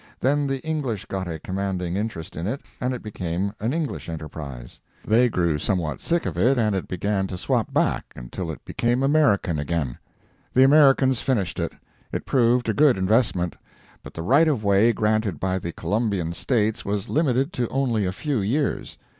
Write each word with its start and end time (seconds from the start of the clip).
Then 0.19 0.47
the 0.47 0.63
English 0.67 1.05
got 1.05 1.27
a 1.27 1.37
commanding 1.37 1.95
interest 1.95 2.35
in 2.35 2.47
it, 2.47 2.61
and 2.79 2.91
it 2.91 3.03
became 3.03 3.53
an 3.59 3.71
English 3.71 4.09
enterprise. 4.09 4.81
They 5.05 5.29
grew 5.29 5.59
somewhat 5.59 6.01
sick 6.01 6.25
of 6.25 6.39
it, 6.39 6.57
and 6.57 6.75
it 6.75 6.87
began 6.87 7.27
to 7.27 7.37
swap 7.37 7.71
back 7.71 8.05
until 8.15 8.49
it 8.49 8.65
became 8.65 9.03
American 9.03 9.59
again. 9.59 9.99
The 10.53 10.63
Americans 10.63 11.19
finished 11.21 11.59
it. 11.59 11.73
It 12.11 12.25
proved 12.25 12.67
a 12.67 12.73
good 12.73 12.97
investment. 12.97 13.55
But 14.01 14.15
the 14.15 14.23
right 14.23 14.47
of 14.47 14.63
way 14.63 14.91
granted 14.91 15.39
by 15.39 15.59
the 15.59 15.71
Colombian 15.71 16.33
States 16.33 16.83
was 16.83 17.07
limited 17.07 17.53
to 17.53 17.67
only 17.67 18.05
a 18.07 18.11
few 18.11 18.39
years. 18.39 18.97